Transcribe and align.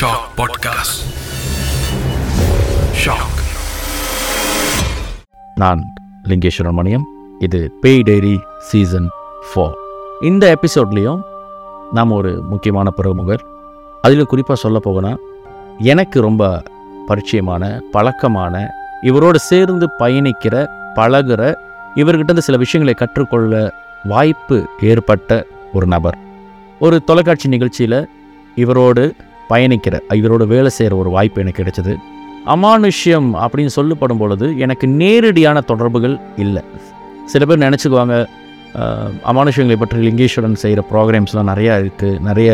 Shock 0.00 0.28
podcast 0.36 1.00
shock 3.04 3.36
நான் 5.54 5.94
லிங்கேஸ்வரன் 6.28 6.78
மணியம். 6.78 7.02
இது 7.38 7.72
பேய் 7.80 8.02
டைரி 8.02 8.40
சீசன் 8.58 9.08
ஃபோர் 9.48 9.72
இந்த 10.20 10.56
எபிசோட்லேயும் 10.56 11.20
நாம் 11.92 12.10
ஒரு 12.10 12.42
முக்கியமான 12.42 12.90
பிரமுகர். 12.90 13.44
அதில் 14.02 14.24
குறிப்பாக 14.24 14.60
சொல்ல 14.60 14.78
போகணும் 14.78 15.18
எனக்கு 15.78 16.20
ரொம்ப 16.20 16.62
பரிச்சயமான 17.08 17.78
பழக்கமான 17.78 18.70
இவரோடு 19.02 19.38
சேர்ந்து 19.38 19.88
பயணிக்கிற 19.98 20.66
பழகிற 20.94 21.54
இவர்கிட்ட 21.94 22.38
சில 22.38 22.58
விஷயங்களை 22.58 22.98
கற்றுக்கொள்ள 22.98 23.72
வாய்ப்பு 24.04 24.68
ஏற்பட்ட 24.80 25.46
ஒரு 25.72 25.86
நபர். 25.86 26.18
ஒரு 26.78 27.04
தொலைக்காட்சி 27.04 27.48
நிகழ்ச்சியில் 27.48 28.08
இவரோடு 28.54 29.14
பயணிக்கிற 29.54 29.94
இவரோட 30.20 30.46
வேலை 30.54 30.70
செய்கிற 30.78 30.96
ஒரு 31.02 31.10
வாய்ப்பு 31.16 31.42
எனக்கு 31.44 31.62
கிடைச்சது. 31.62 31.94
அமானுஷ்யம் 32.54 33.28
அப்படின்னு 33.44 33.72
சொல்லப்படும் 33.78 34.20
பொழுது 34.22 34.46
எனக்கு 34.64 34.86
நேரடியான 35.02 35.60
தொடர்புகள் 35.70 36.16
இல்லை. 36.44 36.62
சில 37.32 37.44
பேர் 37.50 37.64
நினச்சிக்குவாங்க 37.66 38.16
ஆஹ், 38.82 39.10
அமானுஷ்யங்களை 39.30 39.76
பற்றி 39.80 39.98
லிங்கேஸ்வரன் 40.06 40.62
செய்கிற 40.62 40.80
ப்ரோக்ராம்ஸ்லாம் 40.90 41.50
நிறையா 41.50 41.74
இருக்குது 41.82 42.18
நிறைய 42.28 42.48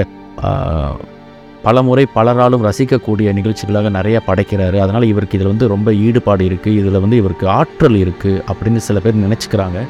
பல 1.65 1.83
முறை 1.87 2.05
பலராலும் 2.17 2.65
ரசிக்கக்கூடிய 2.67 3.29
நிகழ்ச்சிகளாக 3.39 3.89
நிறையா 3.97 4.21
படைக்கிறாரு. 4.29 4.77
அதனால் 4.85 5.07
இவருக்கு 5.13 5.37
இதில் 5.39 5.51
வந்து 5.53 5.67
ரொம்ப 5.73 5.89
ஈடுபாடு 6.07 6.45
இருக்குது 6.51 6.79
இதில் 6.81 7.03
வந்து 7.05 7.17
இவருக்கு 7.23 7.47
ஆற்றல் 7.59 7.99
இருக்குது 8.05 8.43
அப்படின்னு 8.51 8.81
சில 8.89 9.01
பேர் 9.05 9.25
நினச்சிக்கிறாங்க. 9.27 9.81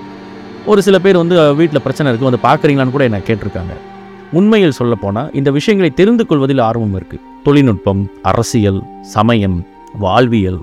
ஒரு 0.66 0.80
சில 0.86 0.96
பேர் 0.98 1.22
வந்து 1.22 1.36
வீட்டில் 1.60 1.84
பிரச்சனை 1.84 2.08
இருக்குது 2.10 2.30
வந்து 2.30 2.44
பார்க்குறீங்களான்னு 2.48 2.96
கூட 2.96 3.04
என்னை 3.10 3.20
கேட்டிருக்காங்க. 3.28 3.74
உண்மையில் 4.32 4.78
சொல்லப்போனால் 4.78 5.30
இந்த 5.32 5.50
விஷயங்களை 5.50 5.90
தெரிந்து 5.90 6.24
கொள்வதில் 6.26 6.64
ஆர்வம் 6.68 6.96
இருக்குது 6.98 7.24
தொழில்நுட்பம் 7.44 8.02
அரசியல் 8.22 8.80
சமயம் 9.14 9.56
வாழ்வியல் 9.94 10.60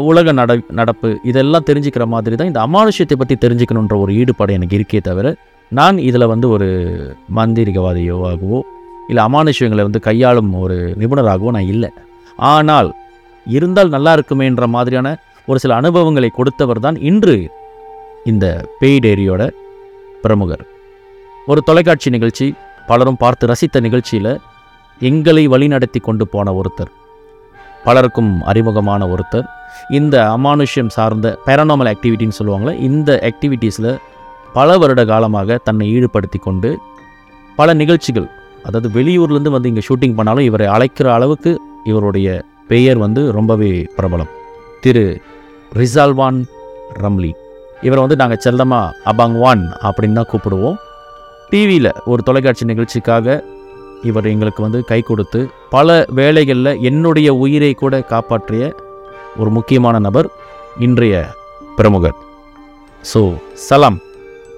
உலக 0.00 0.32
நட 0.32 0.52
நடப்பு 0.70 1.08
இதெல்லாம் 1.30 1.66
தெரிஞ்சுக்கிற 1.68 2.04
மாதிரி 2.06 2.36
தான் 2.36 2.50
இந்த 2.50 2.60
அமானுஷ்யத்தை 2.66 3.16
பற்றி 3.18 3.34
தெரிஞ்சுக்கணுன்ற 3.36 3.94
ஒரு 3.98 4.12
ஈடுபாடு 4.20 4.52
எனக்கு 4.52 4.76
இருக்கே 4.78 5.00
தவிர 5.00 5.26
நான் 5.72 5.96
இதில் 5.98 6.30
வந்து 6.32 6.46
ஒரு 6.48 6.68
மந்திரிகவாதியோ 7.36 8.18
ஆகவோ 8.30 8.60
இல்லை 9.08 9.22
அமானுஷ்யங்களை 9.24 9.82
வந்து 9.88 10.00
கையாளும் 10.06 10.52
ஒரு 10.62 10.76
நிபுணராகவோ 11.00 11.50
நான் 11.56 11.70
இல்லை. 11.74 11.90
ஆனால் 12.52 12.88
இருந்தால் 13.46 13.94
நல்லா 13.94 14.12
இருக்குமேன்ற 14.16 14.66
மாதிரியான 14.66 15.08
ஒரு 15.48 15.58
சில 15.58 15.74
அனுபவங்களை 15.74 16.30
கொடுத்தவர் 16.30 16.84
தான் 16.86 16.98
இன்று 17.10 17.36
இந்த 18.24 18.46
பேய் 18.80 19.02
டேரியோட 19.04 19.42
பிரமுகர். 20.24 20.64
ஒரு 21.48 21.60
தொலைக்காட்சி 21.68 22.08
நிகழ்ச்சி 22.16 22.46
பலரும் 22.90 23.20
பார்த்து 23.22 23.44
ரசித்த 23.50 23.80
நிகழ்ச்சியில் 23.86 24.32
எங்களை 25.00 25.42
வழிநடத்தி 25.52 26.00
கொண்டு 26.06 26.24
போன 26.32 26.52
ஒருத்தர். 26.60 26.90
பலருக்கும் 27.86 28.32
அறிமுகமான 28.50 29.02
ஒருத்தர். 29.14 29.46
இந்த 29.98 30.16
அமானுஷ்யம் 30.36 30.92
சார்ந்த 30.96 31.26
பேரனாமல் 31.46 31.90
ஆக்டிவிட்டின்னு 31.92 32.38
சொல்லுவாங்களே 32.38 32.74
இந்த 32.88 33.10
ஆக்டிவிட்டீஸில் 33.28 33.90
பல 34.56 34.76
வருட 34.82 35.00
காலமாக 35.10 35.58
தன்னை 35.66 35.86
ஈடுபடுத்தி 35.94 36.38
கொண்டு 36.46 36.70
பல 37.58 37.74
நிகழ்ச்சிகள் 37.82 38.28
அதாவது 38.66 38.88
வெளியூர்லேருந்து 38.96 39.54
வந்து 39.54 39.70
இங்கே 39.72 39.84
ஷூட்டிங் 39.88 40.16
பண்ணாலும் 40.18 40.48
இவரை 40.48 40.66
அழைக்கிற 40.74 41.08
அளவுக்கு 41.16 41.50
இவருடைய 41.90 42.28
பெயர் 42.70 42.98
வந்து 43.04 43.22
ரொம்பவே 43.36 43.70
பிரபலம். 43.96 44.32
திரு 44.82 45.04
ரிசால்வான் 45.80 46.40
ரம்லி. 47.02 47.32
இவரை 47.86 48.00
வந்து 48.04 48.20
நாங்கள் 48.22 48.42
செல்லமாக 48.44 48.94
அபாங்வான் 49.10 49.64
அப்படின்னு 49.88 50.18
தான் 50.20 50.30
கூப்பிடுவோம். 50.32 50.78
டிவியில் 51.50 51.92
ஒரு 52.04 52.20
தொலைக்காட்சி 52.22 52.64
நிகழ்ச்சிக்காக 52.64 53.36
இவர் 54.08 54.30
எங்களுக்கு 54.32 54.60
வந்து 54.62 54.80
கை 54.84 55.00
கொடுத்து 55.02 55.40
பல 55.70 55.96
வேளைகளில் 56.18 56.80
என்னுடைய 56.88 57.28
உயிரை 57.44 57.72
கூட 57.74 58.00
காப்பாற்றிய 58.12 58.66
ஒரு 59.36 59.50
முக்கியமான 59.50 59.96
நபர் 59.98 60.28
இன்றைய 60.78 61.16
பிரமுகர் 61.76 62.18
ஸோ 63.14 63.22
சலாம் 63.68 63.98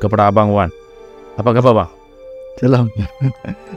kepada 0.00 0.32
Abang 0.32 0.50
Wan. 0.56 0.70
Apa 1.36 1.52
khabar 1.52 1.72
bang? 1.76 1.90
Salam. 2.56 2.86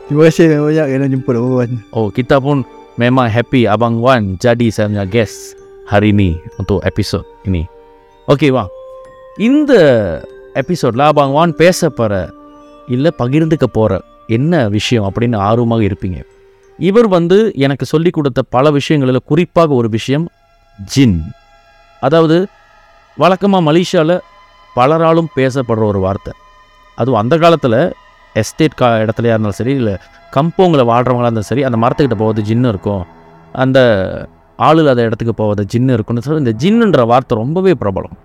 Terima 0.07 0.31
kasih 0.31 0.45
banyak 0.55 0.85
kerana 0.87 1.07
jemput 1.11 1.35
Abang 1.35 1.55
Wan. 1.59 1.71
Oh, 1.91 2.07
kita 2.07 2.39
pun 2.39 2.63
memang 2.95 3.27
happy 3.27 3.67
Abang 3.67 3.99
Wan 3.99 4.39
jadi 4.39 4.71
saya 4.71 4.87
punya 4.87 5.05
guest 5.05 5.59
hari 5.85 6.15
ini 6.15 6.39
untuk 6.55 6.79
episod 6.87 7.27
ini. 7.43 7.67
Okey 8.27 8.55
bang. 8.55 8.71
இந்த 9.37 9.73
எபிசோடில் 10.53 11.01
அபாங் 11.01 11.31
வான் 11.33 11.53
பேச 11.57 11.89
போகிற 11.89 12.13
இல்லை 12.95 13.11
பகிர்ந்துக்க 13.21 13.65
போகிற 13.77 13.99
என்ன 14.37 14.53
விஷயம் 14.77 15.05
அப்படின்னு 15.07 15.37
ஆர்வமாக 15.47 15.83
இருப்பீங்க. 15.87 16.19
இவர் 16.79 17.07
வந்து 17.15 17.37
எனக்கு 17.65 17.85
சொல்லி 17.93 18.09
கொடுத்த 18.09 18.41
பல 18.55 18.71
விஷயங்களில் 18.77 19.27
குறிப்பாக 19.31 19.73
ஒரு 19.79 19.89
விஷயம் 19.97 20.25
ஜின். 20.79 21.19
அதாவது 22.01 22.37
வழக்கமாக 23.17 23.63
மலேசியாவில் 23.69 24.15
பலராலும் 24.77 25.29
பேசப்படுற 25.37 25.83
ஒரு 25.91 25.99
வார்த்தை. 26.05 26.33
அதுவும் 26.97 27.21
அந்த 27.21 27.35
காலத்தில் 27.43 27.79
எஸ்டேட் 28.41 28.79
கா 28.79 28.87
இடத்துலையாக 29.03 29.35
இருந்தாலும் 29.35 29.59
சரி 29.59 29.73
இல்லை 29.81 29.95
கம்போங்கில் 30.35 30.89
வாழ்கிறவங்களா 30.91 31.27
இருந்தாலும் 31.27 31.51
சரி 31.51 31.63
அந்த 31.67 31.77
மரத்துக்கிட்ட 31.83 32.17
போவது 32.23 32.41
ஜின்னு 32.49 32.71
இருக்கும். 32.73 33.03
அந்த 33.63 33.79
ஆள் 34.59 34.79
இல்லாத 34.81 35.03
இடத்துக்கு 35.07 35.35
போவது 35.41 35.63
ஜின்னு 35.73 35.95
இருக்கும்னு 35.97 36.23
சொல்லி 36.25 36.43
இந்த 36.45 36.55
ஜின்னுன்ற 36.63 37.03
வார்த்தை 37.11 37.37
ரொம்பவே 37.43 37.73
பிரபலம். 37.81 38.15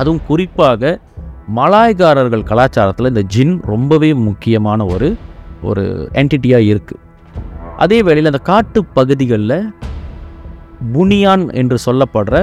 அதுவும் 0.00 0.22
குறிப்பாக 0.28 0.98
மலாய்க்காரர்கள் 1.58 2.48
கலாச்சாரத்தில் 2.50 3.10
இந்த 3.12 3.22
ஜின் 3.34 3.54
ரொம்பவே 3.72 4.10
முக்கியமான 4.26 4.84
ஒரு 4.84 5.08
ஒரு 5.62 5.84
என்டிட்டியாக 6.12 6.68
இருக்குது 6.72 7.00
அதே 7.76 7.98
வேளையில் 8.02 8.30
அந்த 8.30 8.42
காட்டு 8.50 8.80
பகுதிகளில் 8.84 9.56
புனியான் 10.92 11.44
என்று 11.60 11.76
சொல்லப்படுற 11.86 12.36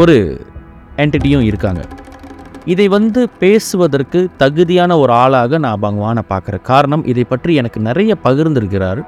ஒரு 0.00 0.16
என்டிட்டியும் 0.96 1.46
இருக்காங்க. 1.50 1.82
இதை 2.64 2.86
வந்து 2.88 3.28
பேசுவதற்கு 3.42 4.20
தகுதியான 4.42 4.98
ஒரு 4.98 5.12
ஆளாக 5.12 5.58
நான் 5.58 5.82
பகவானை 5.86 6.22
பார்க்குறேன். 6.28 6.62
காரணம் 6.62 7.04
இதை 7.12 7.24
பற்றி 7.24 7.54
எனக்கு 7.54 7.80
நிறைய 7.80 8.16
பகிர்ந்திருக்கிறார். 8.24 9.00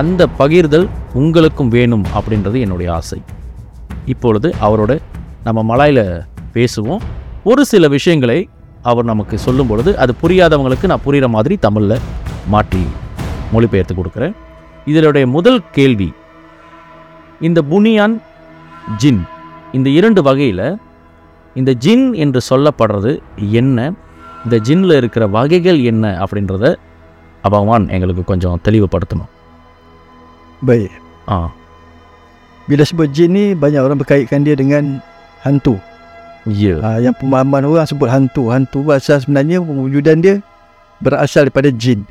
அந்த 0.00 0.28
பகிர்தல் 0.38 0.88
உங்களுக்கும் 1.14 1.68
வேணும் 1.68 2.06
அப்படின்றது 2.14 2.60
என்னுடைய 2.60 2.88
ஆசை. 2.92 3.20
இப்பொழுது 4.06 4.50
அவரோட 4.66 4.94
நம்ம 5.44 5.62
மலாயில் 5.62 6.04
பேசுவோம். 6.56 7.04
ஒரு 7.46 7.62
சில 7.64 7.88
விஷயங்களை 7.88 8.38
அவர் 8.82 9.04
நமக்கு 9.04 9.36
சொல்லும் 9.38 9.66
பொழுது 9.66 9.90
அது 9.96 10.12
புரியாதவங்களுக்கு 10.22 10.86
நான் 10.86 11.04
புரிகிற 11.04 11.26
மாதிரி 11.28 11.54
தமிழில் 11.56 12.04
மாற்றி 12.48 12.82
மொழிபெயர்த்து 13.52 13.94
கொடுக்குறேன் 13.94 14.34
இதனுடைய 14.84 15.24
முதல் 15.26 15.60
கேள்வி 15.70 16.08
இந்த 17.40 17.60
புனியான் 17.62 18.16
ஜின் 18.96 19.22
இந்த 19.72 19.88
இரண்டு 19.90 20.20
வகையில் 20.22 20.66
இந்த 21.56 21.72
ஜின் 21.84 22.06
என்று 22.14 22.40
சொல்லப்படுறது 22.50 23.12
என்ன 23.52 23.88
இந்த 24.44 24.56
ஜின்னில் 24.58 24.96
இருக்கிற 24.96 25.26
வகைகள் 25.26 25.80
என்ன 25.82 26.06
அப்படின்றத 26.24 26.74
பகவான் 27.42 27.86
எங்களுக்கு 27.88 28.24
கொஞ்சம் 28.24 28.62
தெளிவுபடுத்தணும் 28.64 29.32
Baik. 30.62 30.92
ஆ 31.28 31.36
Bila 32.68 32.82
sebut 32.82 33.08
jin 33.08 33.30
ni 33.30 33.44
banyak 33.54 33.78
orang 33.78 33.98
berkaitkan 33.98 34.42
dia 34.42 34.56
dengan 34.56 34.84
hantu. 35.42 35.74
ய 36.46 36.78
Ha, 36.78 37.02
yang 37.02 37.14
pemahaman 37.14 37.66
orang 37.66 37.86
sebut 37.86 38.06
hantu. 38.06 38.54
Hantu 38.54 38.86
asal 38.94 39.18
sebenarnya 39.18 39.58
wujudan 39.58 40.22
dia 40.22 40.38
berasal 41.02 41.50
daripada 41.50 41.68
jin. 41.74 42.06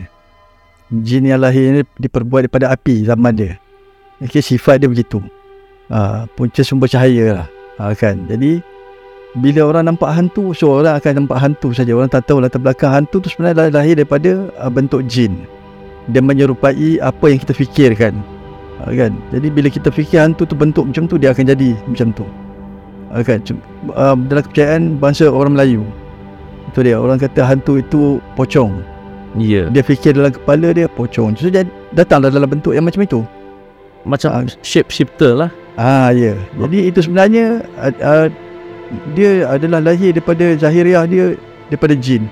Jin 0.92 1.26
yang 1.26 1.42
lahir 1.42 1.82
ni 1.82 1.82
diperbuat 1.98 2.46
daripada 2.46 2.70
api 2.76 3.08
zaman 3.08 3.34
dia. 3.34 3.58
Okay, 4.22 4.44
sifat 4.44 4.84
dia 4.84 4.88
begitu. 4.92 5.24
Ha, 5.90 6.30
punca 6.36 6.62
sumber 6.62 6.92
cahaya 6.92 7.42
lah. 7.42 7.48
Ha, 7.80 7.96
kan. 7.98 8.28
Jadi 8.30 8.62
bila 9.36 9.68
orang 9.68 9.92
nampak 9.92 10.12
hantu, 10.16 10.56
so 10.56 10.80
orang 10.80 10.96
akan 10.96 11.26
nampak 11.26 11.40
hantu 11.42 11.76
saja. 11.76 11.92
Orang 11.92 12.08
tak 12.08 12.28
tahu 12.30 12.40
latar 12.40 12.64
belakang 12.64 12.92
hantu 12.92 13.20
tu 13.20 13.28
sebenarnya 13.28 13.72
lahir 13.74 14.00
daripada 14.00 14.48
uh, 14.62 14.72
bentuk 14.72 15.04
jin. 15.10 15.36
Dia 16.12 16.22
menyerupai 16.22 17.02
apa 17.02 17.26
yang 17.28 17.40
kita 17.42 17.52
fikirkan. 17.52 18.14
Ha, 18.84 18.92
kan. 18.94 19.12
Jadi 19.34 19.48
bila 19.50 19.68
kita 19.68 19.90
fikir 19.90 20.22
hantu 20.22 20.46
tu 20.46 20.56
bentuk 20.56 20.86
macam 20.86 21.10
tu, 21.10 21.16
dia 21.18 21.34
akan 21.34 21.50
jadi 21.50 21.74
macam 21.90 22.14
tu. 22.14 22.26
Ha, 23.14 23.22
kan. 23.22 23.40
Cum- 23.46 23.62
uh, 23.94 24.16
dalam 24.30 24.42
kepercayaan 24.46 24.98
bangsa 24.98 25.30
orang 25.30 25.54
Melayu. 25.54 25.84
Itu 26.72 26.82
dia. 26.82 26.98
Orang 26.98 27.22
kata 27.22 27.46
hantu 27.46 27.78
itu 27.82 28.18
pocong. 28.34 28.96
ய 29.36 29.68
Dia 29.72 29.84
fikir 29.84 30.16
dalam 30.16 30.32
kepala 30.32 30.72
dia 30.72 30.88
pocong. 30.88 31.36
So 31.36 31.52
dia 31.52 31.68
datanglah 31.92 32.32
dalam 32.32 32.48
bentuk 32.48 32.72
yang 32.72 32.88
macam 32.88 33.04
itu. 33.04 33.22
macam 34.06 34.30
Ah. 34.30 34.46
shape 34.62 34.94
shifter 34.94 35.34
lah 35.34 35.50
Ah 35.76 36.14
ya. 36.16 36.38
Jadi 36.56 36.88
itu 36.88 37.04
sebenarnya 37.04 37.66
uh, 37.76 37.92
uh, 38.00 38.28
dia 39.12 39.44
adalah 39.44 39.84
lahir 39.84 40.16
daripada 40.16 40.56
zahiriah 40.56 41.04
dia 41.04 41.26
daripada 41.68 41.98
jin. 42.00 42.32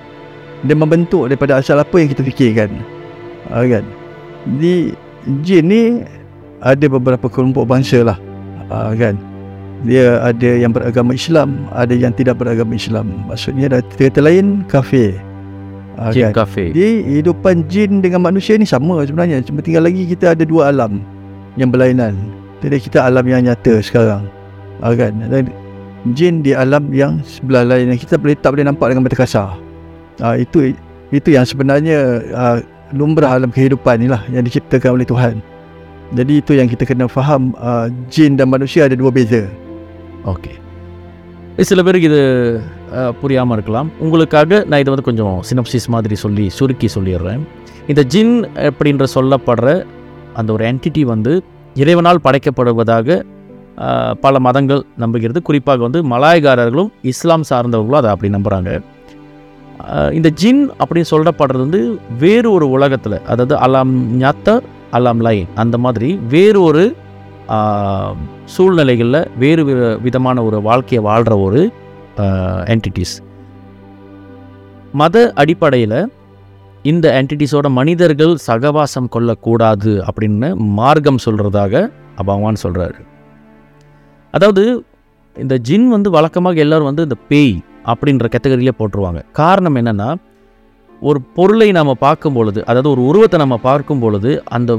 Dia 0.64 0.72
membentuk 0.72 1.28
daripada 1.28 1.60
asal 1.60 1.76
apa 1.76 1.92
yang 2.00 2.08
kita 2.08 2.24
fikirkan. 2.24 2.72
Ah 3.52 3.68
kan. 3.68 3.84
Jadi 4.48 4.96
jin 5.44 5.64
ni 5.68 5.82
ada 6.64 6.86
beberapa 6.88 7.28
kelompok 7.28 7.68
bangsa 7.68 8.00
lah. 8.00 8.16
Ah 8.72 8.96
kan. 8.96 9.20
Dia 9.84 10.16
ada 10.24 10.50
yang 10.56 10.72
beragama 10.72 11.12
Islam, 11.12 11.68
ada 11.76 11.92
yang 11.92 12.16
tidak 12.16 12.40
beragama 12.40 12.72
Islam. 12.72 13.28
Maksudnya 13.28 13.68
dah 13.68 13.80
kata 13.84 14.24
lain 14.24 14.64
kafir. 14.64 15.20
Ah, 15.94 16.10
Jin 16.10 16.30
kan. 16.30 16.42
Cafe 16.42 16.74
Jadi 16.74 17.22
hidupan 17.22 17.70
jin 17.70 18.02
dengan 18.02 18.26
manusia 18.26 18.58
ni 18.58 18.66
sama 18.66 19.06
sebenarnya. 19.06 19.38
Cuma 19.46 19.62
tinggal 19.62 19.86
lagi 19.86 20.02
kita 20.10 20.34
ada 20.34 20.42
dua 20.42 20.74
alam. 20.74 21.02
yang 21.54 21.70
berlainan. 21.70 22.18
Jadi 22.66 22.82
kita 22.82 23.06
alam 23.06 23.22
yang 23.30 23.46
nyata 23.46 23.78
sekarang. 23.78 24.26
Ah, 24.82 24.90
kan? 24.90 25.14
Dan 25.30 25.54
jin 26.18 26.42
di 26.42 26.50
alam 26.50 26.90
yang 26.90 27.22
sebelah 27.22 27.62
lain 27.62 27.94
yang 27.94 28.00
kita 28.00 28.18
boleh 28.18 28.34
tak 28.34 28.58
boleh 28.58 28.66
nampak 28.66 28.90
dengan 28.90 29.06
mata 29.06 29.14
kasar. 29.14 29.54
Ah, 30.18 30.34
itu 30.34 30.74
itu 31.14 31.28
yang 31.30 31.46
sebenarnya 31.46 32.26
ah, 32.34 32.58
lumrah 32.90 33.38
alam 33.38 33.54
kehidupan 33.54 34.02
ni 34.02 34.10
lah 34.10 34.26
yang 34.34 34.42
diciptakan 34.42 34.98
oleh 34.98 35.06
Tuhan. 35.06 35.38
Jadi 36.10 36.42
itu 36.42 36.58
yang 36.58 36.66
kita 36.66 36.82
kena 36.82 37.06
faham 37.06 37.54
ah, 37.54 37.86
jin 38.10 38.34
dan 38.34 38.50
manusia 38.50 38.90
ada 38.90 38.98
dua 38.98 39.14
beza. 39.14 39.46
Okay 40.32 40.52
சில 41.70 41.80
பேருக்கு 41.86 42.08
இது 42.10 42.22
புரியாமல் 43.20 43.54
இருக்கலாம். 43.56 43.88
உங்களுக்காக 44.04 44.60
நான் 44.68 44.80
இதை 44.82 44.90
வந்து 44.92 45.06
கொஞ்சம் 45.08 45.36
சினப்சிஸ் 45.48 45.86
மாதிரி 45.94 46.16
சொல்லி 46.22 46.46
சுருக்கி 46.58 46.88
சொல்லிடுறேன். 46.94 47.42
இந்த 47.90 48.02
ஜின் 48.12 48.34
அப்படின்ற 48.68 49.04
சொல்லப்படுற 49.16 49.68
அந்த 50.40 50.50
ஒரு 50.54 50.64
என்டிட்டி 50.70 51.02
வந்து 51.12 51.32
இறைவனால் 51.82 52.24
படைக்கப்படுவதாக 52.26 53.18
பல 54.24 54.40
மதங்கள் 54.46 54.82
நம்புகிறது. 55.02 55.38
குறிப்பாக 55.48 55.82
வந்து 55.86 56.02
மலாய்காரர்களும் 56.12 56.90
இஸ்லாம் 57.12 57.46
சார்ந்தவர்களும் 57.50 58.00
அதை 58.00 58.10
அப்படி 58.14 58.32
நம்புகிறாங்க 58.36 58.72
இந்த 60.18 60.28
ஜின் 60.40 60.64
அப்படின்னு 60.80 61.12
சொல்லப்படுறது 61.14 61.64
வந்து 61.66 61.80
வேறு 62.24 62.48
ஒரு 62.56 62.66
உலகத்தில் 62.76 63.18
அதாவது 63.32 63.54
அலாம் 63.64 63.94
ஞாத்த 64.20 64.58
அலாம் 64.98 65.22
லைன் 65.26 65.48
அந்த 65.62 65.76
மாதிரி 65.84 66.08
வேறு 66.34 66.58
ஒரு 66.68 66.84
சூழ்நிலைகளில் 68.44 69.28
வேறு 69.38 69.64
விதமான 70.02 70.44
ஒரு 70.44 70.62
வாழ்க்கையை 70.62 71.04
வாழ்கிற 71.04 71.38
ஒரு 71.38 71.72
என்டிட்டிஸ் 72.66 73.22
மத 74.92 75.32
அடிப்படையில் 75.34 76.12
இந்த 76.82 77.22
என்டிட்டிஸோட 77.22 77.70
மனிதர்கள் 77.70 78.36
சகவாசம் 78.46 79.08
கொள்ளக்கூடாது 79.08 80.04
அப்படின்னு 80.06 80.56
மார்க்கம் 80.56 81.18
சொல்கிறதாக 81.24 81.90
பகவான் 82.16 82.56
சொல்கிறாரு 82.62 82.94
அதாவது 84.30 84.84
இந்த 85.36 85.58
ஜின் 85.58 85.88
வந்து 85.88 86.10
வழக்கமாக 86.10 86.60
எல்லோரும் 86.60 86.84
வந்து 86.84 87.02
இந்த 87.02 87.14
பேய் 87.28 87.62
அப்படின்ற 87.84 88.26
கேட்டகரியிலே 88.26 88.70
போட்டுருவாங்க. 88.78 89.22
காரணம் 89.32 89.76
என்னென்னா 89.76 90.14
ஒரு 91.00 91.20
பொருளை 91.20 91.72
நம்ம 91.72 91.94
பார்க்கும் 91.94 92.32
பொழுது 92.32 92.64
அதாவது 92.64 92.90
ஒரு 92.90 93.06
உருவத்தை 93.06 93.38
நம்ம 93.38 93.56
பார்க்கும் 93.56 93.98
பொழுது 93.98 94.42
அந்த 94.44 94.78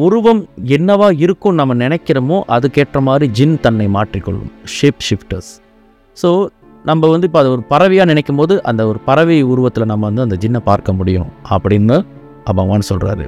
உருவம் 0.00 0.40
என்னவா 0.68 1.08
இருக்கும் 1.18 1.54
நம்ம 1.54 1.74
நினைக்கிறோமோ 1.74 2.38
அதுக்கேற்ற 2.48 3.00
மாதிரி 3.00 3.26
ஜின் 3.38 3.56
தன்னை 3.60 3.86
மாற்றிக்கொள்ளும். 3.88 4.50
ஷேப் 4.76 5.02
ஷிஃப்டர்ஸ் 5.08 5.50
ஸோ 6.16 6.28
நம்ம 6.84 7.08
வந்து 7.08 7.26
இப்போ 7.26 7.38
அது 7.38 7.50
ஒரு 7.50 7.62
பறவையாக 7.68 8.08
நினைக்கும் 8.08 8.36
போது 8.36 8.54
அந்த 8.62 8.82
ஒரு 8.86 8.98
பறவை 9.04 9.36
உருவத்தில் 9.42 9.84
நம்ம 9.84 10.06
வந்து 10.06 10.22
அந்த 10.22 10.36
ஜின்னை 10.40 10.60
பார்க்க 10.64 10.92
முடியும் 10.92 11.30
அப்படின்னு 11.50 11.96
பகவான் 12.44 12.88
சொல்கிறாரு 12.88 13.26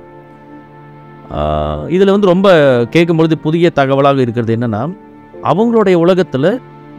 இதில் 1.88 2.12
வந்து 2.12 2.26
ரொம்ப 2.26 2.48
கேட்கும்பொழுது 2.90 3.34
புதிய 3.42 3.66
தகவலாக 3.74 4.20
இருக்கிறது 4.20 4.54
என்னென்னா 4.56 4.82
அவங்களுடைய 5.44 5.96
உலகத்தில் 6.04 6.50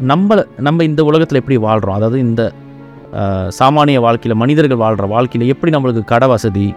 நம்ம 0.04 0.38
நம்ம 0.60 0.84
இந்த 0.84 1.02
உலகத்தில் 1.04 1.40
எப்படி 1.40 1.58
வாழ்கிறோம் 1.58 1.96
அதாவது 1.96 2.20
இந்த 2.20 2.44
சாமானிய 3.60 3.98
வாழ்க்கையில் 4.00 4.40
மனிதர்கள் 4.40 4.78
வாழ்கிற 4.78 5.08
வாழ்க்கையில் 5.08 5.52
எப்படி 5.52 5.72
நம்மளுக்கு 5.76 6.04
கடை 6.06 6.28
வசதி 6.28 6.68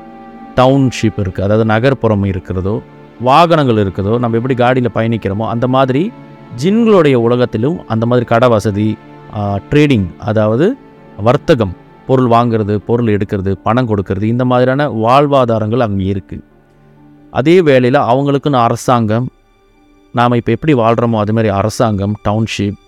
டவுன்ஷிப் 0.56 1.18
இருக்குது 1.22 1.44
அதாவது 1.46 1.64
நகர்ப்புறம் 1.64 2.24
இருக்கிறதோ 2.24 2.74
வாகனங்கள் 3.20 3.80
இருக்குதோ 3.82 4.14
நம்ம 4.18 4.36
எப்படி 4.36 4.54
காடியில் 4.54 4.94
பயணிக்கிறோமோ 4.94 5.44
அந்த 5.46 5.66
மாதிரி 5.68 6.02
ஜின்களுடைய 6.56 7.16
உலகத்திலும் 7.20 7.78
அந்த 7.88 8.04
மாதிரி 8.06 8.26
கடை 8.26 8.48
வசதி 8.48 8.88
ட்ரேடிங் 9.70 10.08
அதாவது 10.24 10.66
வர்த்தகம் 11.20 11.74
பொருள் 12.08 12.28
வாங்குறது 12.28 12.74
பொருள் 12.86 13.08
எடுக்கிறது 13.08 13.52
பணம் 13.62 13.88
கொடுக்கறது 13.88 14.24
இந்த 14.24 14.44
மாதிரியான 14.44 14.82
வாழ்வாதாரங்கள் 14.96 15.84
அங்கே 15.86 16.06
இருக்குது 16.06 16.44
அதே 17.32 17.56
வேளையில் 17.60 18.00
அவங்களுக்குன்னு 18.04 18.60
அரசாங்கம் 18.60 19.26
நாம் 20.14 20.36
இப்போ 20.36 20.52
எப்படி 20.52 20.74
வாழ்கிறோமோ 20.74 21.16
அதுமாதிரி 21.22 21.50
அரசாங்கம் 21.52 22.14
டவுன்ஷிப் 22.22 22.78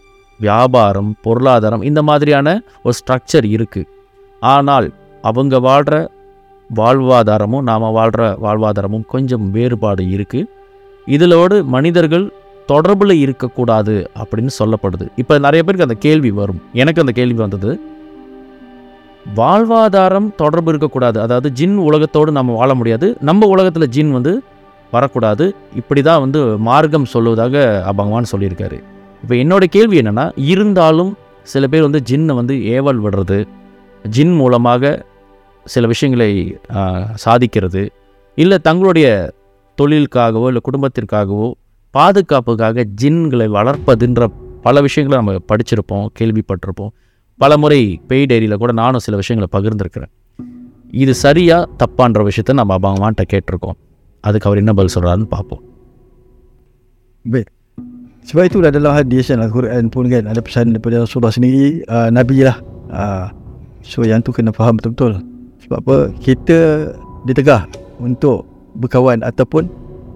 வியாபாரம் 0.40 1.10
பொருளாதாரம் 1.22 1.82
இந்த 1.82 2.00
மாதிரியான 2.02 2.48
ஒரு 2.82 2.94
ஸ்ட்ரக்சர் 3.00 3.46
இருக்குது 3.50 3.88
ஆனால் 4.42 4.86
அவங்க 5.24 5.58
வாழ்கிற 5.60 5.94
வாழ்வாதாரமும் 6.76 7.60
நாம் 7.60 7.80
வாழ்கிற 7.80 8.38
வாழ்வாதாரமும் 8.42 9.06
கொஞ்சம் 9.06 9.50
வேறுபாடு 9.50 10.04
இருக்குது 10.04 10.44
இதிலோடு 11.06 11.64
மனிதர்கள் 11.64 12.32
தொடர்பில் 12.68 13.12
இருக்கக்கூடாது 13.12 14.10
அப்படின்னு 14.18 14.48
சொல்லப்படுது. 14.58 15.06
இப்போ 15.16 15.38
நிறைய 15.38 15.62
பேருக்கு 15.64 15.86
அந்த 15.88 15.94
கேள்வி 15.98 16.30
வரும். 16.30 16.62
எனக்கு 16.72 17.00
அந்த 17.00 17.12
கேள்வி 17.12 17.34
வந்தது. 17.34 17.80
வாழ்வாதாரம் 19.36 20.34
தொடர்பு 20.36 20.68
இருக்கக்கூடாது. 20.68 21.20
அதாவது 21.20 21.50
ஜின் 21.50 21.76
உலகத்தோடு 21.76 22.32
நம்ம 22.32 22.54
வாழ 22.54 22.74
முடியாது. 22.74 23.16
நம்ம 23.20 23.46
உலகத்தில் 23.46 23.88
ஜின் 23.88 24.12
வந்து 24.12 24.42
வரக்கூடாது. 24.90 25.54
இப்படி 25.74 26.02
தான் 26.02 26.20
வந்து 26.20 26.40
மார்க்கம் 26.58 27.06
சொல்லுவதாக 27.12 27.84
பகவான் 27.84 28.24
சொல்லியிருக்காரு. 28.36 28.78
இப்போ 29.22 29.34
என்னோட 29.34 29.64
கேள்வி 29.64 30.00
என்னென்னா 30.00 30.30
இருந்தாலும் 30.36 31.16
சில 31.42 31.66
பேர் 31.66 31.82
வந்து 31.82 32.02
ஜின்னை 32.10 32.34
வந்து 32.34 32.64
ஏவல் 32.64 33.02
விடுறது. 33.02 33.44
ஜின் 34.08 34.34
மூலமாக 34.36 35.06
சில 35.68 35.86
விஷயங்களை 35.86 36.58
சாதிக்கிறது. 37.24 37.82
இல்லை 38.34 38.58
தங்களுடைய 38.58 39.32
தொழிலுக்காகவோ 39.82 40.46
இல்லை 40.46 40.60
குடும்பத்திற்காகவோ 40.68 41.52
பாதுகாப்புக்காக 41.90 42.86
ஜின்களை 43.02 43.46
வளர்ப்பதுன்ற 43.56 44.26
பல 44.62 44.80
விஷயங்களை 44.80 45.24
நம்ம 45.24 45.44
படிச்சிருப்போம் 45.48 46.06
கேள்விப்பட்டிருப்போம். 46.20 46.92
பல 47.36 47.56
முறை 47.56 48.00
பெய் 48.08 48.26
டைரியில் 48.30 48.60
கூட 48.62 48.72
நானும் 48.72 49.04
சில 49.06 49.16
விஷயங்களை 49.16 49.48
பகிர்ந்திருக்கிறேன். 49.56 50.12
இது 50.90 51.14
சரியாக 51.14 51.68
தப்பான்ற 51.76 52.28
விஷயத்த 52.28 52.52
நம்ம 52.52 52.78
பகவான்கிட்ட 52.78 53.24
கேட்டிருக்கோம். 53.32 53.78
அதுக்கு 54.20 54.46
அவர் 54.46 54.58
என்ன 54.58 54.72
பதில் 54.72 54.94
சொல்கிறாருன்னு 54.94 55.24
பார்ப்போம். 55.24 55.62
Sebab 58.28 58.44
itulah 58.44 58.70
dalam 58.76 58.92
hadis 58.92 59.24
kan 59.28 59.40
Al-Quran 59.40 59.88
pun 59.88 60.04
kan 60.12 60.24
ada 60.28 60.40
pesan 60.44 60.76
daripada 60.76 61.04
Rasulullah 61.04 61.32
sendiri 61.40 61.80
ah, 61.88 61.96
uh, 61.96 62.08
Nabi 62.12 62.44
lah. 62.44 62.56
Uh, 62.88 63.00
ah, 63.00 63.32
so 63.80 64.04
yang 64.04 64.20
tu 64.20 64.32
kena 64.36 64.52
faham 64.58 64.76
betul-betul. 64.76 65.37
Sebab 65.68 65.78
apa? 65.84 65.96
Kita 66.16 66.90
ditegah 67.28 67.68
untuk 68.00 68.48
berkawan 68.80 69.20
ataupun 69.20 69.68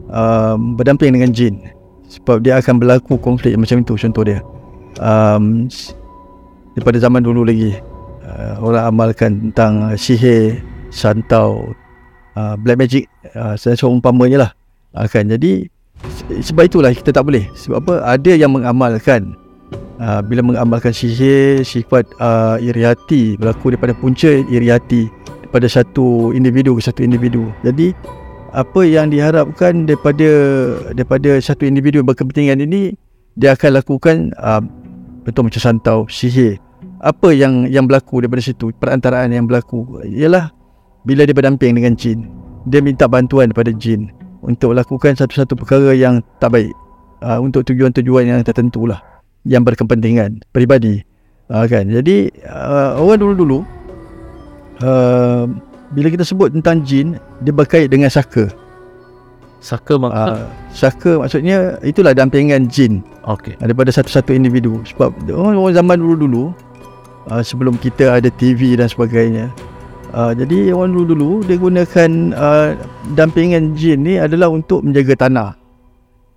uh, 0.08 0.56
berdamping 0.56 1.12
dengan 1.12 1.28
jin. 1.28 1.60
Sebab 2.08 2.40
dia 2.40 2.56
akan 2.56 2.80
berlaku 2.80 3.20
konflik 3.20 3.52
macam 3.60 3.84
itu 3.84 4.00
contoh 4.00 4.24
dia. 4.24 4.40
Um, 4.96 5.68
daripada 6.72 6.96
zaman 6.96 7.20
dulu 7.20 7.44
lagi 7.44 7.76
uh, 8.24 8.56
orang 8.64 8.88
amalkan 8.88 9.52
tentang 9.52 9.92
sihir, 10.00 10.60
santau, 10.88 11.76
uh, 12.36 12.56
black 12.56 12.80
magic 12.80 13.04
uh, 13.36 13.56
saya 13.60 13.76
umpamanya 13.84 14.48
lah. 14.48 14.50
Uh, 14.96 15.04
kan 15.04 15.28
jadi 15.28 15.68
Se- 16.02 16.50
sebab 16.50 16.66
itulah 16.66 16.90
kita 16.90 17.14
tak 17.14 17.22
boleh 17.22 17.46
sebab 17.54 17.78
apa 17.78 17.94
ada 18.02 18.32
yang 18.34 18.50
mengamalkan 18.50 19.38
uh, 20.02 20.18
bila 20.18 20.42
mengamalkan 20.42 20.90
sihir 20.90 21.62
sifat 21.62 22.02
uh, 22.18 22.58
iri 22.58 22.82
hati 22.82 23.38
berlaku 23.38 23.70
daripada 23.70 23.94
punca 23.94 24.26
iri 24.26 24.66
hati 24.66 25.06
daripada 25.52 25.68
satu 25.68 26.32
individu 26.32 26.80
ke 26.80 26.88
satu 26.88 27.04
individu. 27.04 27.52
Jadi 27.60 27.92
apa 28.56 28.88
yang 28.88 29.12
diharapkan 29.12 29.84
daripada 29.84 30.30
daripada 30.96 31.36
satu 31.44 31.68
individu 31.68 32.00
berkepentingan 32.00 32.64
ini 32.64 32.96
dia 33.36 33.52
akan 33.52 33.76
lakukan 33.76 34.32
uh, 34.40 34.64
betul 35.28 35.44
macam 35.44 35.60
santau 35.60 36.08
sihir. 36.08 36.56
Apa 37.04 37.36
yang 37.36 37.68
yang 37.68 37.84
berlaku 37.84 38.24
daripada 38.24 38.40
situ 38.40 38.72
perantaraan 38.80 39.28
yang 39.28 39.44
berlaku 39.44 40.00
ialah 40.08 40.48
bila 41.04 41.28
dia 41.28 41.36
berdamping 41.36 41.76
dengan 41.76 41.92
jin. 42.00 42.32
Dia 42.64 42.80
minta 42.80 43.04
bantuan 43.04 43.52
daripada 43.52 43.76
jin 43.76 44.08
untuk 44.40 44.72
melakukan 44.72 45.20
satu-satu 45.20 45.52
perkara 45.52 45.92
yang 45.92 46.24
tak 46.40 46.56
baik. 46.56 46.72
Uh, 47.20 47.44
untuk 47.44 47.68
tujuan-tujuan 47.68 48.24
yang 48.24 48.40
tertentu 48.40 48.88
lah 48.88 49.04
yang 49.44 49.68
berkepentingan 49.68 50.48
peribadi 50.48 51.04
uh, 51.52 51.68
kan? 51.68 51.92
Jadi 51.92 52.32
uh, 52.48 52.96
orang 52.96 53.20
dulu-dulu 53.20 53.81
uh, 54.82 55.48
bila 55.94 56.08
kita 56.12 56.26
sebut 56.26 56.52
tentang 56.52 56.82
jin 56.82 57.16
dia 57.40 57.54
berkait 57.54 57.88
dengan 57.88 58.10
saka. 58.12 58.50
Saka 59.62 59.94
maksud? 59.94 60.18
Uh, 60.18 60.46
saka 60.74 61.10
maksudnya 61.22 61.78
itulah 61.86 62.10
dampingan 62.12 62.66
jin. 62.66 63.06
Okey. 63.24 63.54
Daripada 63.62 63.94
satu-satu 63.94 64.34
individu. 64.34 64.82
Sebab 64.90 65.30
orang 65.30 65.70
zaman 65.70 66.02
dulu-dulu 66.02 66.50
uh, 67.30 67.42
sebelum 67.46 67.78
kita 67.78 68.18
ada 68.18 68.26
TV 68.34 68.74
dan 68.74 68.90
sebagainya 68.90 69.54
uh, 70.12 70.32
jadi 70.36 70.72
orang 70.72 70.92
dulu-dulu 70.94 71.42
dia 71.44 71.56
gunakan 71.58 72.10
uh, 72.36 72.68
dampingan 73.16 73.74
jin 73.74 74.04
ni 74.04 74.14
adalah 74.20 74.52
untuk 74.52 74.84
menjaga 74.84 75.26
tanah 75.28 75.50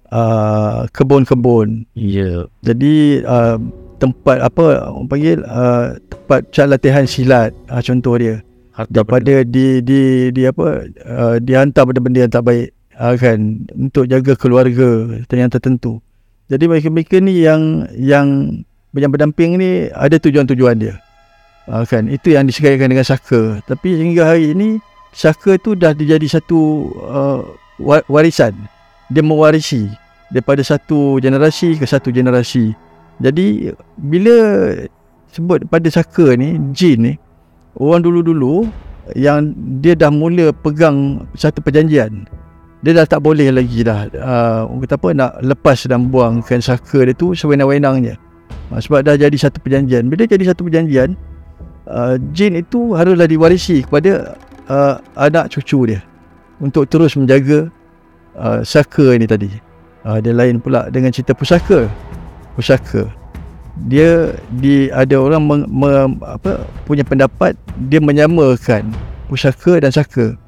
uh, 0.09 0.87
kebun-kebun. 0.95 1.85
Ya. 1.93 2.23
Yeah. 2.23 2.41
jadi 2.63 2.95
uh, 3.27 3.57
tempat 3.97 4.43
apa 4.43 4.91
orang 4.91 5.07
panggil 5.07 5.39
uh, 5.47 5.95
tempat 6.11 6.39
cat 6.51 6.67
latihan 6.67 7.05
silat 7.07 7.55
uh, 7.71 7.79
contoh 7.79 8.15
dia 8.19 8.43
harta 8.75 8.91
daripada 8.91 9.47
di 9.47 9.79
di 9.79 10.29
di 10.35 10.41
apa 10.43 10.83
uh, 11.07 11.35
dihantar 11.39 11.87
benda-benda 11.87 12.27
yang 12.27 12.31
tak 12.31 12.43
baik 12.43 12.75
uh, 12.99 13.15
kan 13.15 13.63
untuk 13.71 14.07
jaga 14.07 14.35
keluarga 14.35 15.19
yang 15.31 15.51
tertentu. 15.51 16.03
Jadi 16.51 16.69
mereka-mereka 16.69 17.17
ni 17.23 17.41
yang 17.41 17.87
yang 17.95 18.61
yang 18.95 19.11
berdamping 19.11 19.57
ni 19.57 19.87
ada 19.91 20.19
tujuan-tujuan 20.19 20.75
dia. 20.77 20.95
Uh, 21.65 21.81
kan 21.87 22.05
itu 22.05 22.35
yang 22.35 22.45
disekaitkan 22.45 22.91
dengan 22.91 23.07
saka. 23.07 23.63
Tapi 23.65 23.97
hingga 23.97 24.35
hari 24.35 24.53
ini 24.53 24.77
saka 25.15 25.57
tu 25.57 25.73
dah 25.73 25.95
dijadi 25.95 26.27
satu 26.29 26.91
uh, 26.99 27.41
wa- 27.81 28.05
warisan 28.11 28.53
dia 29.09 29.23
mewarisi 29.23 29.89
daripada 30.29 30.61
satu 30.61 31.17
generasi 31.23 31.79
ke 31.79 31.85
satu 31.87 32.11
generasi. 32.11 32.75
Jadi 33.23 33.71
bila 33.99 34.35
sebut 35.31 35.63
pada 35.67 35.87
saka 35.91 36.35
ni, 36.35 36.59
jin 36.75 37.11
ni, 37.11 37.13
orang 37.79 38.03
dulu-dulu 38.03 38.67
yang 39.13 39.53
dia 39.83 39.93
dah 39.93 40.09
mula 40.09 40.49
pegang 40.51 41.27
satu 41.37 41.61
perjanjian. 41.61 42.25
Dia 42.85 43.01
dah 43.01 43.05
tak 43.05 43.25
boleh 43.25 43.49
lagi 43.49 43.81
dah 43.81 44.05
uh, 44.13 44.69
kata 44.69 44.93
apa 44.93 45.09
nak 45.17 45.31
lepas 45.41 45.89
dan 45.89 46.05
buangkan 46.13 46.61
saka 46.61 47.01
dia 47.09 47.17
tu 47.17 47.33
sewenang-wenang 47.33 48.05
je. 48.05 48.13
Uh, 48.69 48.79
sebab 48.81 49.01
dah 49.05 49.17
jadi 49.17 49.33
satu 49.33 49.57
perjanjian. 49.61 50.05
Bila 50.05 50.29
jadi 50.29 50.45
satu 50.45 50.65
perjanjian, 50.69 51.17
uh, 51.89 52.17
jin 52.33 52.61
itu 52.61 52.93
haruslah 52.93 53.25
diwarisi 53.25 53.81
kepada 53.85 54.37
uh, 54.69 55.01
anak 55.17 55.49
cucu 55.53 55.93
dia 55.93 56.01
untuk 56.61 56.85
terus 56.85 57.17
menjaga 57.17 57.73
uh, 58.37 58.61
saka 58.61 59.17
ini 59.17 59.25
tadi. 59.25 59.49
Uh, 60.05 60.21
dia 60.21 60.37
lain 60.37 60.61
pula 60.61 60.85
dengan 60.93 61.09
cerita 61.09 61.33
pusaka. 61.33 61.89
Pusaka. 62.55 63.11
Dia 63.91 64.31
di 64.55 64.87
ada 64.87 65.19
orang 65.19 65.43
meng, 65.43 65.63
me, 65.67 65.91
apa 66.23 66.63
punya 66.87 67.03
pendapat 67.03 67.59
dia 67.91 67.99
menyamakan 67.99 68.87
pusaka 69.27 69.83
dan 69.83 69.91
saka. 69.91 70.39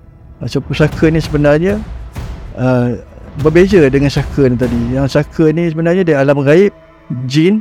So 0.48 0.64
pusaka 0.64 1.12
ni 1.12 1.20
sebenarnya 1.20 1.82
uh, 2.56 2.96
berbeza 3.44 3.84
dengan 3.92 4.08
saka 4.08 4.48
ni 4.48 4.56
tadi. 4.56 4.80
Yang 4.96 5.20
saka 5.20 5.52
ni 5.52 5.68
sebenarnya 5.68 6.08
dia 6.08 6.24
alam 6.24 6.40
gaib, 6.40 6.72
jin 7.28 7.60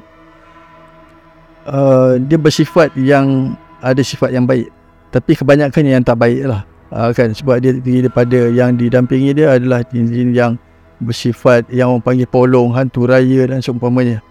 uh, 1.66 2.14
dia 2.22 2.38
bersifat 2.38 2.94
yang 2.94 3.58
ada 3.82 4.00
sifat 4.06 4.30
yang 4.30 4.46
baik. 4.46 4.70
Tapi 5.10 5.34
kebanyakannya 5.34 5.98
yang 5.98 6.06
tak 6.06 6.20
baik 6.20 6.46
lah. 6.46 6.62
Uh, 6.94 7.10
kan 7.10 7.34
sebab 7.34 7.58
dia 7.58 7.74
terdiri 7.74 8.06
daripada 8.06 8.38
yang 8.54 8.78
didampingi 8.78 9.34
dia 9.34 9.58
adalah 9.58 9.82
jin-jin 9.90 10.30
yang 10.30 10.54
bersifat 11.02 11.66
yang 11.74 11.90
orang 11.90 12.04
panggil 12.04 12.28
polong, 12.30 12.70
hantu 12.70 13.10
raya 13.10 13.50
dan 13.50 13.58
seumpamanya. 13.58 14.22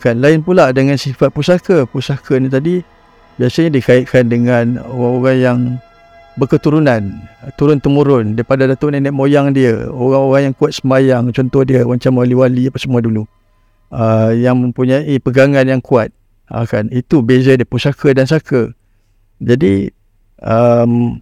Kan 0.00 0.20
lain 0.20 0.44
pula 0.44 0.74
dengan 0.74 0.98
sifat 1.00 1.32
pusaka. 1.32 1.88
Pusaka 1.88 2.36
ni 2.36 2.52
tadi 2.52 2.84
biasanya 3.40 3.72
dikaitkan 3.80 4.28
dengan 4.28 4.76
orang-orang 4.84 5.38
yang 5.40 5.58
berketurunan, 6.38 7.20
turun 7.60 7.82
temurun 7.82 8.32
daripada 8.38 8.64
datuk 8.64 8.94
nenek 8.94 9.12
moyang 9.12 9.52
dia, 9.52 9.90
orang-orang 9.92 10.50
yang 10.50 10.54
kuat 10.56 10.72
semayang, 10.72 11.28
contoh 11.34 11.66
dia 11.66 11.84
macam 11.84 12.16
wali-wali 12.16 12.70
apa 12.70 12.78
semua 12.80 13.04
dulu. 13.04 13.28
Uh, 13.90 14.30
yang 14.38 14.54
mempunyai 14.54 15.18
pegangan 15.18 15.66
yang 15.66 15.82
kuat. 15.82 16.14
Uh, 16.46 16.62
kan 16.66 16.86
itu 16.94 17.20
beza 17.20 17.58
dia 17.58 17.66
pusaka 17.66 18.14
dan 18.14 18.24
saka. 18.24 18.70
Jadi 19.42 19.90
um, 20.38 21.18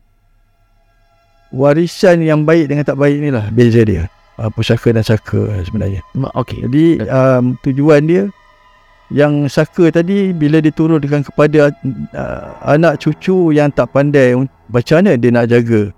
warisan 1.49 2.21
yang 2.21 2.45
baik 2.45 2.69
dengan 2.69 2.85
tak 2.85 3.00
baik 3.00 3.17
ni 3.25 3.33
lah 3.33 3.49
beza 3.49 3.81
dia. 3.83 4.05
Uh, 4.37 4.53
pusaka 4.53 4.93
dan 4.93 5.00
saka 5.00 5.49
sebenarnya. 5.65 6.05
Okey. 6.37 6.69
Jadi 6.69 6.85
um, 7.09 7.57
tujuan 7.65 8.05
dia 8.05 8.29
yang 9.09 9.49
saka 9.49 9.88
tadi 9.88 10.37
bila 10.37 10.61
diturunkan 10.61 11.25
kepada 11.25 11.73
uh, 12.12 12.45
anak 12.69 13.00
cucu 13.00 13.57
yang 13.57 13.73
tak 13.73 13.88
pandai 13.93 14.37
macam 14.69 15.00
mana 15.00 15.17
dia 15.17 15.33
nak 15.33 15.49
jaga 15.49 15.88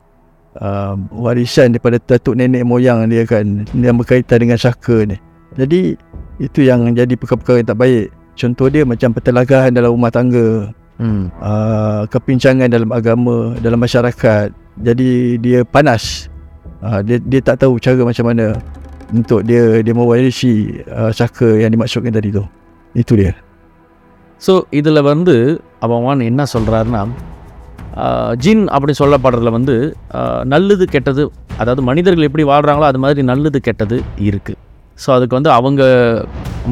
uh, 0.62 0.95
warisan 1.11 1.75
daripada 1.75 1.99
datuk 1.99 2.38
nenek 2.38 2.62
moyang 2.62 3.11
dia 3.11 3.26
kan 3.26 3.67
yang 3.75 3.99
berkaitan 3.99 4.47
dengan 4.47 4.59
saka 4.59 5.07
ni. 5.07 5.19
Jadi 5.59 5.99
itu 6.38 6.62
yang 6.62 6.95
jadi 6.95 7.19
perkara-perkara 7.19 7.59
yang 7.62 7.71
tak 7.75 7.81
baik. 7.83 8.07
Contoh 8.38 8.71
dia 8.71 8.87
macam 8.87 9.11
pertelagahan 9.12 9.75
dalam 9.75 9.93
rumah 9.93 10.09
tangga, 10.14 10.71
Hmm. 11.00 11.33
uh, 11.40 12.05
kepincangan 12.12 12.69
dalam 12.69 12.93
agama, 12.93 13.57
dalam 13.64 13.81
masyarakat. 13.81 14.52
Jadi 14.85 15.40
dia 15.40 15.64
panas. 15.64 16.29
Uh, 16.85 17.00
dia 17.00 17.17
dia 17.25 17.40
tak 17.40 17.64
tahu 17.64 17.81
cara 17.81 18.05
macam 18.05 18.29
mana 18.29 18.52
untuk 19.09 19.40
dia 19.49 19.81
dia 19.81 19.97
mewarisi 19.97 20.81
uh, 20.93 21.09
saka 21.09 21.57
yang 21.57 21.73
dimaksudkan 21.73 22.12
tadi 22.12 22.37
tu. 22.37 22.45
இத்துலியர் 22.94 23.38
so 24.47 24.52
இதில் 24.78 25.06
வந்து 25.12 25.35
அவன் 25.87 26.28
என்ன 26.30 26.44
சொல்கிறாருன்னா 26.54 27.02
ஜின் 28.44 28.64
அப்படி 28.75 28.92
சொல்லப்படுறதுல 29.00 29.50
வந்து 29.56 29.75
நல்லது 30.52 30.85
கெட்டது 30.94 31.23
அதாவது 31.61 31.82
மனிதர்கள் 31.88 32.26
எப்படி 32.28 32.44
வாழ்கிறாங்களோ 32.50 32.87
அது 32.90 33.00
மாதிரி 33.04 33.23
நல்லது 33.30 33.59
கெட்டது 33.68 33.97
இருக்குது 34.28 34.59
ஸோ 34.99 35.09
அதுக்கு 35.16 35.37
வந்து 35.38 35.50
அவங்க 35.59 35.82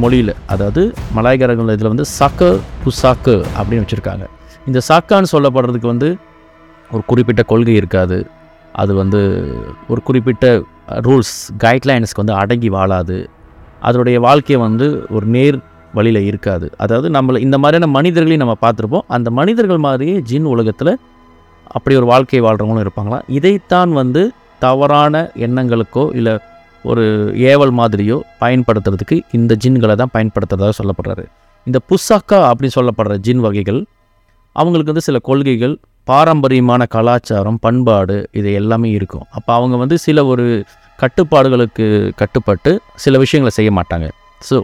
மொழியில் 0.02 0.32
அதாவது 0.52 0.82
மலாய்க்காரர்கள் 1.16 1.74
இதில் 1.76 1.92
வந்து 1.92 2.06
சக்க 2.18 2.48
புசாக்கு 2.84 3.34
அப்படின்னு 3.58 3.84
வச்சுருக்காங்க. 3.84 4.24
இந்த 4.66 4.80
சாக்கான்னு 4.88 5.32
சொல்லப்படுறதுக்கு 5.34 5.88
வந்து 5.94 6.08
ஒரு 6.90 7.02
குறிப்பிட்ட 7.10 7.42
கொள்கை 7.52 7.74
இருக்காது. 7.80 8.18
அது 8.82 8.92
வந்து 8.94 9.20
ஒரு 9.92 10.00
குறிப்பிட்ட 10.08 10.46
ரூல்ஸ் 11.06 11.36
கைட்லைன்ஸ்க்கு 11.64 12.22
வந்து 12.22 12.38
அடங்கி 12.42 12.70
வாழாது. 12.76 13.18
அதனுடைய 13.88 14.18
வாழ்க்கையை 14.26 14.60
வந்து 14.66 14.86
ஒரு 15.16 15.26
நேர் 15.36 15.58
வழியில் 15.98 16.26
இருக்காது. 16.30 16.66
அதாவது 16.84 17.08
நம்மளை 17.16 17.38
இந்த 17.46 17.56
மாதிரியான 17.62 17.90
மனிதர்களையும் 17.98 18.42
நம்ம 18.44 18.56
பார்த்துருப்போம். 18.64 19.06
அந்த 19.16 19.28
மனிதர்கள் 19.38 19.84
மாதிரியே 19.86 20.16
ஜின் 20.30 20.50
உலகத்தில் 20.54 20.92
அப்படி 21.76 21.94
ஒரு 22.00 22.06
வாழ்க்கை 22.12 22.40
வாழ்கிறவங்களும் 22.44 22.84
இருப்பாங்களாம் 22.86 23.26
இதைத்தான் 23.38 23.92
வந்து 24.00 24.22
தவறான 24.62 25.14
எண்ணங்களுக்கோ 25.46 26.04
இல்லை 26.18 26.34
ஒரு 26.84 27.04
ஏவல் 27.50 27.74
மாதிரியோ 27.80 28.16
பயன்படுத்துறதுக்கு 28.42 29.16
இந்த 29.38 29.52
ஜின்களை 29.62 29.94
தான் 30.00 30.12
பயன்படுத்துறதாக 30.14 30.74
சொல்லப்படுறாரு. 30.78 31.24
இந்த 31.66 31.78
புசாக்கா 31.90 32.38
அப்படின்னு 32.50 32.76
சொல்லப்படுற 32.78 33.14
ஜின் 33.26 33.42
வகைகள் 33.46 33.80
அவங்களுக்கு 34.56 34.92
வந்து 34.92 35.06
சில 35.08 35.18
கொள்கைகள் 35.28 35.74
பாரம்பரியமான 36.10 36.82
கலாச்சாரம் 36.94 37.58
பண்பாடு 37.64 38.16
இது 38.40 38.48
எல்லாமே 38.60 38.88
இருக்கும். 38.98 39.26
அப்போ 39.36 39.50
அவங்க 39.58 39.76
வந்து 39.82 39.96
சில 40.06 40.24
ஒரு 40.32 40.46
கட்டுப்பாடுகளுக்கு 40.98 41.86
கட்டுப்பட்டு 42.20 42.70
சில 43.04 43.18
விஷயங்களை 43.24 43.52
செய்ய 43.58 43.70
மாட்டாங்க. 43.78 44.06
ஸோ 44.48 44.56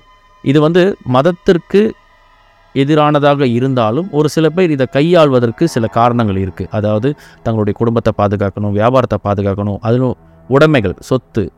இது 0.44 0.60
வந்து 0.60 0.96
மதத்திற்கு 1.06 1.94
எதிரானதாக 2.74 3.46
இருந்தாலும் 3.48 4.08
ஒரு 4.10 4.28
சில 4.28 4.48
பேர் 4.50 4.70
இதை 4.70 4.86
கையாள்வதற்கு 4.92 5.68
சில 5.68 5.86
காரணங்கள் 5.86 6.36
இருக்குது 6.36 6.68
அதாவது 6.68 7.16
தங்களுடைய 7.42 7.78
குடும்பத்தை 7.78 8.12
பாதுகாக்கணும் 8.18 8.72
வியாபாரத்தை 8.72 9.18
பாதுகாக்கணும் 9.24 9.78
அதிலும் 9.82 10.16
உடைமைகள் 10.50 10.94
சொத்து 11.00 11.50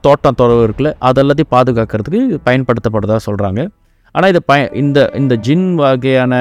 தோட்டம் 0.00 0.34
துறவு 0.34 0.66
இருக்குல்ல 0.66 0.92
அதெல்லாத்தையும் 1.00 1.52
பாதுகாக்கிறதுக்கு 1.54 2.40
பயன்படுத்தப்படுறதா 2.44 3.16
சொல்கிறாங்க 3.26 3.68
ஆனால் 4.12 4.28
இதை 4.28 4.40
பய 4.46 4.70
இந்த 4.74 5.10
இந்த 5.14 5.34
ஜின் 5.34 5.74
வகையான 5.74 6.34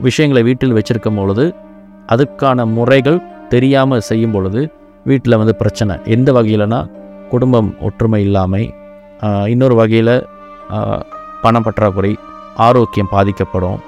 விஷயங்களை 0.00 0.42
வீட்டில் 0.42 0.72
வச்சுருக்கும் 0.72 1.14
பொழுது 1.14 1.54
அதுக்கான 2.08 2.66
முறைகள் 2.66 3.22
தெரியாமல் 3.48 4.00
செய்யும் 4.00 4.32
பொழுது 4.32 4.70
வீட்டில் 5.04 5.36
வந்து 5.36 5.54
பிரச்சனை. 5.56 5.96
எந்த 6.04 6.32
வகையிலனா 6.32 6.86
குடும்பம் 7.30 7.76
ஒற்றுமை 7.80 8.22
இல்லாமை 8.22 8.74
இன்னொரு 9.46 9.74
வகையில் 9.74 10.26
பணப்பற்றாக்குறை 11.44 12.12
ஆரோக்கியம் 12.66 13.12
பாதிக்கப்படும். 13.14 13.78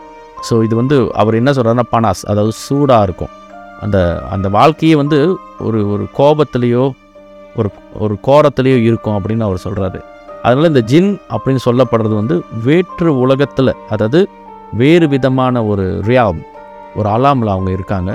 ஸோ 0.47 0.54
இது 0.66 0.75
வந்து 0.80 0.97
அவர் 1.21 1.38
என்ன 1.40 1.50
சொல்கிறாருன்னா 1.56 1.87
பனாஸ் 1.95 2.23
அதாவது 2.30 2.52
சூடாக 2.64 3.06
இருக்கும். 3.09 3.33
அந்த 3.85 3.99
அந்த 4.35 4.47
வாழ்க்கையே 4.59 4.95
வந்து 5.02 5.18
ஒரு 5.66 5.80
ஒரு 5.95 6.04
கோபத்துலேயோ 6.18 6.85
ஒரு 7.61 7.68
ஒரு 8.04 8.14
கோரத்துலேயோ 8.28 8.78
இருக்கும் 8.88 9.16
அப்படின்னு 9.18 9.47
அவர் 9.47 9.64
சொல்கிறாரு 9.66 10.00
அதனால் 10.45 10.71
இந்த 10.73 10.83
ஜின் 10.90 11.12
அப்படின்னு 11.35 11.62
சொல்லப்படுறது 11.66 12.14
வந்து 12.21 12.37
வேற்று 12.66 13.11
உலகத்தில் 13.25 13.73
அதாவது 13.95 14.21
வேறு 14.80 15.06
விதமான 15.14 15.64
ஒரு 15.71 15.85
ரியாம் 16.09 16.40
ஒரு 16.99 17.09
அலாமில் 17.14 17.52
அவங்க 17.54 17.71
இருக்காங்க. 17.76 18.11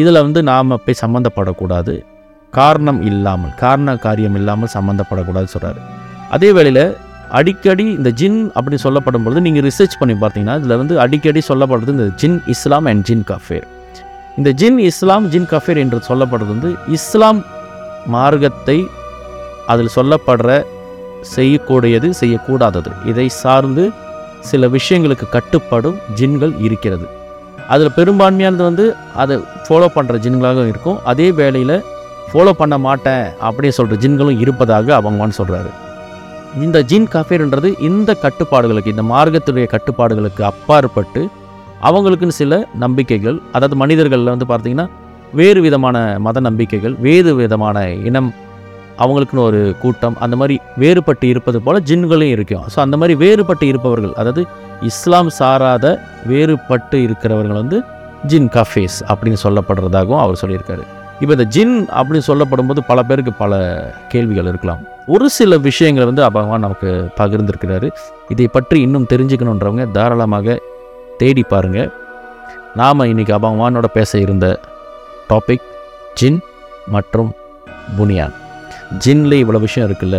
இதில் 0.00 0.24
வந்து 0.26 0.40
நாம் 0.50 0.80
போய் 0.84 1.02
சம்மந்தப்படக்கூடாது 1.02 1.94
காரணம் 2.52 3.00
இல்லாமல் 3.10 3.54
காரண 3.62 3.90
காரியம் 4.06 4.36
இல்லாமல் 4.40 4.72
சம்மந்தப்படக்கூடாதுன்னு 4.74 5.54
சொல்கிறாரு 5.54 5.80
அதே 6.36 6.48
வேளையில் 6.56 6.84
அடிக்கடி 7.38 7.86
இந்த 7.98 8.10
ஜின் 8.10 8.50
அப்படி 8.54 8.76
சொல்லப்படும் 8.76 9.24
பொழுது 9.24 9.40
நீங்கள் 9.40 9.64
ரிசர்ச் 9.70 9.96
பண்ணி 10.00 10.14
பார்த்தீங்கன்னா 10.14 10.56
இதில் 10.60 10.76
வந்து 10.76 11.00
அடிக்கடி 11.00 11.42
சொல்லப்படுறது 11.48 11.94
இந்த 11.96 12.08
ஜின் 12.22 12.38
இஸ்லாம் 12.46 12.86
அண்ட் 12.90 13.04
ஜின் 13.08 13.24
கஃபேர் 13.30 13.66
இந்த 14.36 14.50
ஜின் 14.50 14.78
இஸ்லாம் 14.78 15.26
ஜின் 15.32 15.48
கஃபேர் 15.52 15.80
என்று 15.82 16.00
சொல்லப்படுறது 16.08 16.50
வந்து 16.54 16.70
இஸ்லாம் 16.96 17.44
மார்க்கத்தை 18.06 18.78
அதில் 19.66 19.94
சொல்லப்படுற 19.96 20.64
செய்யக்கூடியது 21.34 22.08
செய்யக்கூடாதது. 22.20 22.90
இதை 23.10 23.28
சார்ந்து 23.28 23.84
சில 24.40 24.68
விஷயங்களுக்கு 24.68 25.26
கட்டுப்படும் 25.36 25.96
ஜின்கள் 26.18 26.52
இருக்கிறது. 26.60 27.06
அதில் 27.68 27.96
பெரும்பான்மையானது 27.96 28.62
வந்து 28.62 28.96
அதை 29.14 29.36
ஃபாலோ 29.68 29.88
பண்ணுற 29.96 30.18
ஜின்களாக 30.26 30.68
இருக்கும். 30.68 31.00
அதே 31.04 31.32
வேளையில் 31.32 31.82
ஃபாலோ 32.30 32.50
பண்ண 32.50 32.78
மாட்டேன் 32.78 33.26
அப்படின்னு 33.46 33.78
சொல்கிற 33.78 33.98
ஜின்களும் 34.04 34.38
இருப்பதாக 34.38 34.94
அவங்கன்னு 35.00 35.38
சொல்கிறாரு 35.40 35.72
இந்த 36.64 36.78
ஜின் 36.90 37.08
கஃபேர்ன்றது 37.14 37.68
இந்த 37.88 38.10
கட்டுப்பாடுகளுக்கு 38.22 38.92
இந்த 38.94 39.04
மார்க்கத்துடைய 39.12 39.66
கட்டுப்பாடுகளுக்கு 39.72 40.42
அப்பாற்பட்டு 40.50 41.22
அவங்களுக்குன்னு 41.88 42.36
சில 42.42 42.58
நம்பிக்கைகள் 42.84 43.38
அதாவது 43.52 43.76
மனிதர்களில் 43.82 44.32
வந்து 44.34 44.48
பார்த்திங்கன்னா 44.52 44.86
வேறு 45.40 45.60
விதமான 45.66 45.96
மத 46.26 46.40
நம்பிக்கைகள் 46.48 46.94
வேறு 47.06 47.30
விதமான 47.40 47.78
இனம் 48.08 48.30
அவங்களுக்குன்னு 49.02 49.46
ஒரு 49.48 49.60
கூட்டம் 49.82 50.16
அந்த 50.24 50.34
மாதிரி 50.40 50.56
வேறுபட்டு 50.82 51.26
இருப்பது 51.32 51.58
போல் 51.64 51.84
ஜின்களும் 51.88 52.32
இருக்கும். 52.34 52.64
ஸோ 52.74 52.78
அந்த 52.84 52.96
மாதிரி 53.00 53.14
வேறுபட்டு 53.24 53.66
இருப்பவர்கள் 53.72 54.14
அதாவது 54.20 54.44
இஸ்லாம் 54.90 55.32
சாராத 55.38 55.86
வேறுபட்டு 56.32 56.98
இருக்கிறவர்கள் 57.06 57.60
வந்து 57.62 57.78
ஜின் 58.32 58.52
கஃபேஸ் 58.56 59.00
அப்படின்னு 59.10 59.42
சொல்லப்படுறதாகவும் 59.46 60.22
அவர் 60.24 60.42
சொல்லியிருக்காரு. 60.42 60.84
இப்போ 61.20 61.32
இந்த 61.36 61.46
ஜின் 61.54 61.74
அப்படின்னு 61.98 62.26
சொல்லப்படும்போது 62.30 62.80
பல 62.86 63.02
பேருக்கு 63.02 63.32
பல 63.32 63.52
கேள்விகள் 64.08 64.48
இருக்கலாம். 64.50 64.80
ஒரு 65.06 65.26
சில 65.36 65.58
விஷயங்களை 65.68 66.06
வந்து 66.10 66.32
பகவான் 66.32 66.64
நமக்கு 66.64 66.90
பகிர்ந்திருக்கிறாரு. 67.18 67.88
இதை 68.28 68.48
பற்றி 68.48 68.80
இன்னும் 68.80 69.06
தெரிஞ்சுக்கணுன்றவங்க 69.12 69.84
தாராளமாக 69.90 70.56
தேடி 71.20 71.42
பாருங்க. 71.42 71.80
நாம் 72.74 73.08
இன்னைக்கு 73.12 73.32
அபகவானோட 73.38 73.84
பேச 73.84 74.18
இருந்த 74.18 74.46
டாபிக் 75.30 75.64
ஜின் 76.14 76.40
மற்றும் 76.94 77.30
புனியான். 77.96 78.34
ஜின்லேயே 79.04 79.40
இவ்வளோ 79.44 79.60
விஷயம் 79.66 79.88
இருக்குல்ல? 79.90 80.18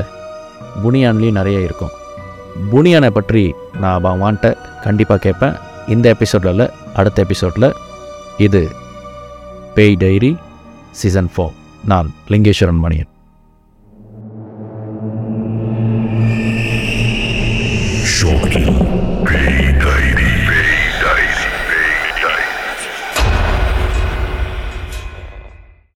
புனியான்லேயும் 0.83 1.39
நிறைய 1.39 1.59
இருக்கும். 1.59 1.93
புனியானை 2.71 3.09
பற்றி 3.09 3.55
நான் 3.79 4.03
பகவான்கிட்ட 4.03 4.49
கண்டிப்பாக 4.83 5.21
கேட்பேன். 5.21 5.55
இந்த 5.87 6.09
எபிசோடில் 6.09 6.69
அடுத்த 6.93 7.21
எபிசோடில் 7.21 7.69
இது 8.37 8.61
பேய் 9.75 9.95
டைரி 9.95 10.37
சீசன் 11.01 11.29
ஃபோர். 11.35 11.53
நான் 11.85 12.09
லிங்கேஸ்வரன் 12.27 12.83
மணியன். 12.85 13.11